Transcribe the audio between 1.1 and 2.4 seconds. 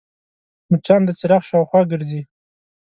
څراغ شاوخوا ګرځي